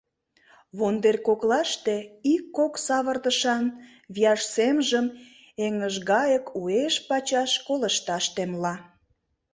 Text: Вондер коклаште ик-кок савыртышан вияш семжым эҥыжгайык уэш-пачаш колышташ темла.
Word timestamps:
Вондер 0.77 1.17
коклаште 1.27 1.95
ик-кок 2.33 2.73
савыртышан 2.85 3.63
вияш 4.13 4.41
семжым 4.55 5.05
эҥыжгайык 5.65 6.45
уэш-пачаш 6.59 7.51
колышташ 7.67 8.25
темла. 8.35 8.75